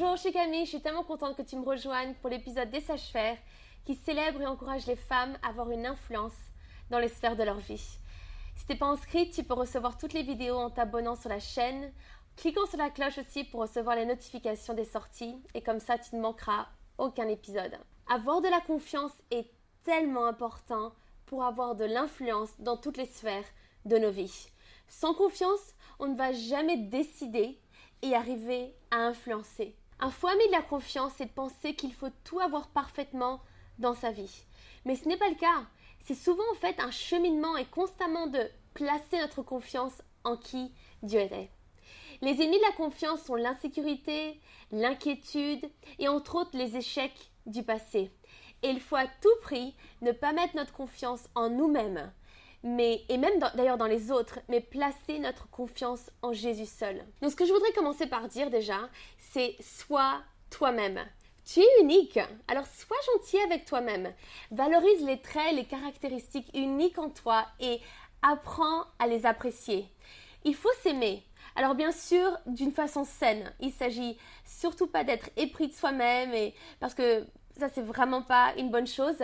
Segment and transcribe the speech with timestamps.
[0.00, 2.80] Bonjour, je suis Camille, je suis tellement contente que tu me rejoignes pour l'épisode des
[2.80, 3.36] sages-faire
[3.84, 6.32] qui célèbre et encourage les femmes à avoir une influence
[6.88, 7.98] dans les sphères de leur vie.
[8.56, 11.92] Si t'es pas inscrite, tu peux recevoir toutes les vidéos en t'abonnant sur la chaîne,
[12.34, 16.16] cliquant sur la cloche aussi pour recevoir les notifications des sorties et comme ça tu
[16.16, 17.76] ne manqueras aucun épisode.
[18.08, 19.50] Avoir de la confiance est
[19.82, 20.94] tellement important
[21.26, 23.44] pour avoir de l'influence dans toutes les sphères
[23.84, 24.48] de nos vies.
[24.88, 27.60] Sans confiance, on ne va jamais décider
[28.00, 29.76] et arriver à influencer.
[30.02, 33.42] Un faux ami de la confiance, c'est de penser qu'il faut tout avoir parfaitement
[33.78, 34.44] dans sa vie.
[34.86, 35.66] Mais ce n'est pas le cas.
[36.06, 41.20] C'est souvent en fait un cheminement et constamment de placer notre confiance en qui Dieu
[41.20, 41.50] est.
[42.22, 44.40] Les ennemis de la confiance sont l'insécurité,
[44.72, 48.10] l'inquiétude et entre autres les échecs du passé.
[48.62, 52.10] Et il faut à tout prix ne pas mettre notre confiance en nous-mêmes,
[52.62, 57.04] mais, et même d'ailleurs dans les autres, mais placer notre confiance en Jésus seul.
[57.22, 61.00] Donc ce que je voudrais commencer par dire déjà, c'est sois toi-même.
[61.44, 64.12] Tu es unique, alors sois gentil avec toi-même.
[64.50, 67.80] Valorise les traits, les caractéristiques uniques en toi et
[68.22, 69.88] apprends à les apprécier.
[70.44, 71.24] Il faut s'aimer.
[71.56, 73.52] Alors bien sûr, d'une façon saine.
[73.60, 77.26] Il s'agit surtout pas d'être épris de soi-même et parce que
[77.58, 79.22] ça c'est vraiment pas une bonne chose.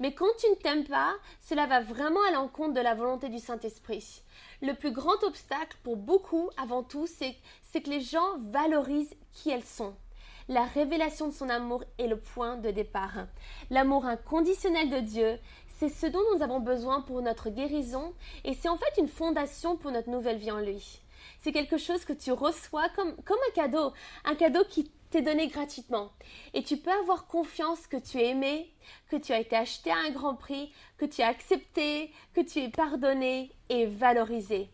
[0.00, 3.38] Mais quand tu ne t'aimes pas, cela va vraiment à l'encontre de la volonté du
[3.38, 4.22] Saint-Esprit.
[4.62, 7.36] Le plus grand obstacle pour beaucoup, avant tout, c'est
[7.80, 9.94] que les gens valorisent qui elles sont.
[10.48, 13.26] La révélation de son amour est le point de départ.
[13.70, 15.38] L'amour inconditionnel de Dieu,
[15.78, 19.76] c'est ce dont nous avons besoin pour notre guérison et c'est en fait une fondation
[19.76, 21.00] pour notre nouvelle vie en lui.
[21.40, 23.92] C'est quelque chose que tu reçois comme, comme un cadeau,
[24.24, 26.10] un cadeau qui t'est donné gratuitement.
[26.54, 28.74] Et tu peux avoir confiance que tu es aimé,
[29.08, 32.60] que tu as été acheté à un grand prix, que tu es accepté, que tu
[32.60, 34.70] es pardonné et valorisé.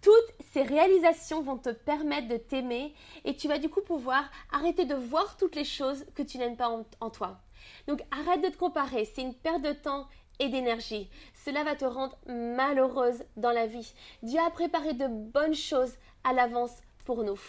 [0.00, 2.92] Toutes ces réalisations vont te permettre de t'aimer
[3.24, 6.56] et tu vas du coup pouvoir arrêter de voir toutes les choses que tu n'aimes
[6.56, 7.40] pas en, en toi.
[7.86, 11.08] Donc arrête de te comparer, c'est une perte de temps et d'énergie.
[11.44, 13.92] Cela va te rendre malheureuse dans la vie.
[14.22, 15.94] Dieu a préparé de bonnes choses
[16.24, 17.40] à l'avance pour nous.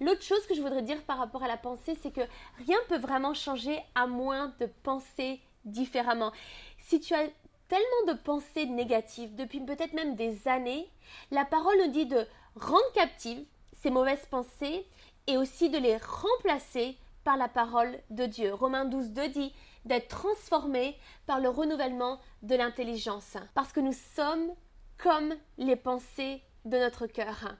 [0.00, 2.22] L'autre chose que je voudrais dire par rapport à la pensée, c'est que
[2.66, 6.32] rien ne peut vraiment changer à moins de penser différemment.
[6.78, 7.28] Si tu as
[7.68, 10.90] tellement de pensées négatives depuis peut-être même des années,
[11.30, 13.46] la parole nous dit de rendre captives
[13.80, 14.86] ces mauvaises pensées
[15.26, 18.52] et aussi de les remplacer par la parole de Dieu.
[18.52, 19.54] Romains 12, 2 dit
[19.84, 23.36] d'être transformé par le renouvellement de l'intelligence.
[23.54, 24.52] Parce que nous sommes
[24.98, 27.56] comme les pensées de notre cœur.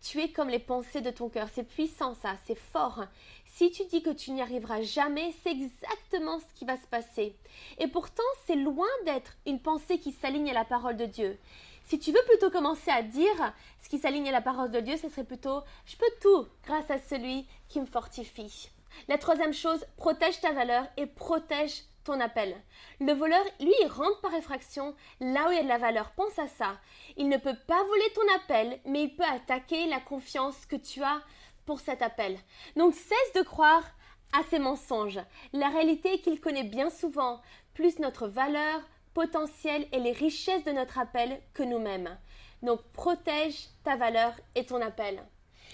[0.00, 1.48] Tu es comme les pensées de ton cœur.
[1.52, 3.04] C'est puissant ça, c'est fort.
[3.46, 7.34] Si tu dis que tu n'y arriveras jamais, c'est exactement ce qui va se passer.
[7.78, 11.38] Et pourtant, c'est loin d'être une pensée qui s'aligne à la parole de Dieu.
[11.86, 13.52] Si tu veux plutôt commencer à dire
[13.82, 16.90] ce qui s'aligne à la parole de Dieu, ce serait plutôt je peux tout grâce
[16.90, 18.70] à celui qui me fortifie.
[19.08, 22.54] La troisième chose, protège ta valeur et protège ton appel.
[23.00, 26.12] Le voleur, lui, il rentre par effraction là où il y a de la valeur.
[26.12, 26.78] Pense à ça.
[27.16, 31.02] Il ne peut pas voler ton appel, mais il peut attaquer la confiance que tu
[31.02, 31.22] as
[31.66, 32.38] pour cet appel.
[32.76, 33.84] Donc cesse de croire
[34.32, 35.20] à ces mensonges.
[35.52, 37.40] La réalité est qu'il connaît bien souvent
[37.72, 38.80] plus notre valeur,
[39.14, 42.18] potentiel et les richesses de notre appel que nous-mêmes.
[42.62, 45.22] Donc protège ta valeur et ton appel.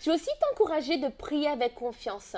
[0.00, 2.36] Je veux aussi t'encourager de prier avec confiance.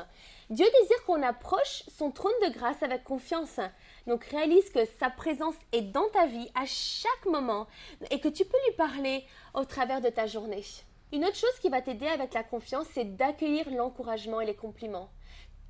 [0.50, 3.60] Dieu désire qu'on approche son trône de grâce avec confiance.
[4.06, 7.66] Donc réalise que sa présence est dans ta vie à chaque moment
[8.10, 9.24] et que tu peux lui parler
[9.54, 10.64] au travers de ta journée.
[11.12, 15.08] Une autre chose qui va t'aider avec la confiance, c'est d'accueillir l'encouragement et les compliments.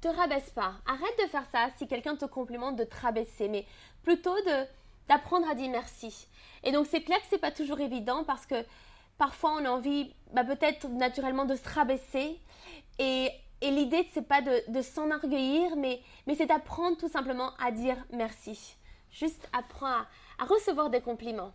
[0.01, 0.75] Te rabaisse pas.
[0.87, 3.67] Arrête de faire ça si quelqu'un te complimente de te rabaisser, mais
[4.03, 4.67] plutôt de
[5.09, 6.29] d'apprendre à dire merci.
[6.63, 8.65] Et donc c'est clair que c'est pas toujours évident parce que
[9.19, 12.41] parfois on a envie bah, peut-être naturellement de se rabaisser
[12.99, 13.31] et
[13.65, 17.97] et l'idée, c'est pas de, de s'enorgueillir, mais, mais c'est d'apprendre tout simplement à dire
[18.13, 18.77] merci.
[19.11, 19.87] Juste apprends
[20.39, 21.55] à, recevoir des compliments.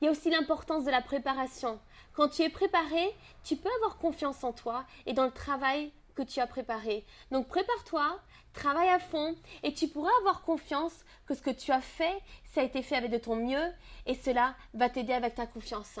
[0.00, 1.78] Il y a aussi l'importance de la préparation.
[2.14, 3.14] Quand tu es préparé,
[3.44, 7.04] tu peux avoir confiance en toi et dans le travail que tu as préparé.
[7.30, 8.18] Donc prépare-toi,
[8.52, 12.62] travaille à fond et tu pourras avoir confiance que ce que tu as fait, ça
[12.62, 13.72] a été fait avec de ton mieux
[14.06, 16.00] et cela va t'aider avec ta confiance.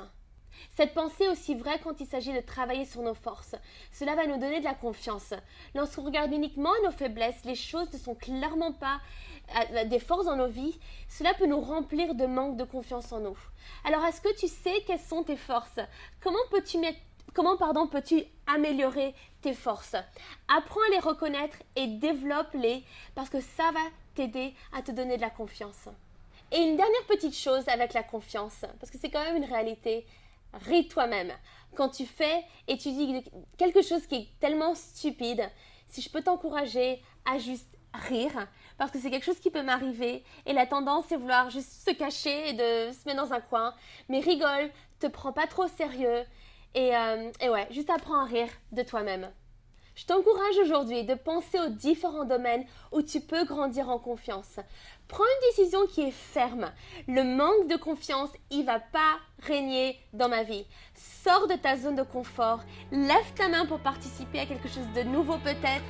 [0.76, 3.54] Cette pensée est aussi vraie quand il s'agit de travailler sur nos forces.
[3.92, 5.34] Cela va nous donner de la confiance.
[5.74, 9.00] Lorsqu'on regarde uniquement nos faiblesses, les choses ne sont clairement pas
[9.56, 10.78] euh, des forces dans nos vies,
[11.08, 13.38] cela peut nous remplir de manque de confiance en nous.
[13.84, 15.80] Alors est-ce que tu sais quelles sont tes forces?
[16.20, 16.78] Comment peux-tu
[17.34, 19.96] Comment pardon, peux-tu améliorer tes forces?
[20.48, 22.82] Apprends à les reconnaître et développe-les
[23.14, 23.80] parce que ça va
[24.14, 25.88] t'aider à te donner de la confiance.
[26.50, 30.06] Et une dernière petite chose avec la confiance, parce que c'est quand même une réalité,
[30.52, 31.32] ris toi-même.
[31.74, 33.24] Quand tu fais et tu dis
[33.56, 35.48] quelque chose qui est tellement stupide,
[35.88, 40.24] si je peux t'encourager à juste rire, parce que c'est quelque chose qui peut m'arriver,
[40.46, 43.74] et la tendance c'est vouloir juste se cacher et de se mettre dans un coin,
[44.08, 46.24] mais rigole, te prends pas trop au sérieux,
[46.74, 49.30] et, euh, et ouais, juste apprends à rire de toi-même.
[49.98, 54.60] Je t'encourage aujourd'hui de penser aux différents domaines où tu peux grandir en confiance.
[55.08, 56.70] Prends une décision qui est ferme.
[57.08, 60.64] Le manque de confiance, il va pas régner dans ma vie.
[61.24, 62.60] Sors de ta zone de confort.
[62.92, 65.82] Lève ta main pour participer à quelque chose de nouveau peut-être.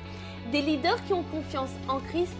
[0.51, 2.33] Des leaders qui ont confiance en Christ,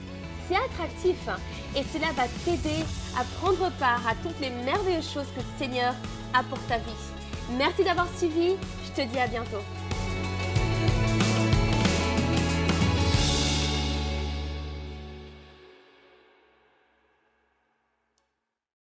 [0.47, 1.29] c'est attractif
[1.77, 2.83] et cela va t'aider
[3.15, 5.93] à prendre part à toutes les merveilleuses choses que le Seigneur
[6.33, 6.91] a pour ta vie.
[7.59, 8.55] Merci d'avoir suivi.
[8.85, 9.61] Je te dis à bientôt.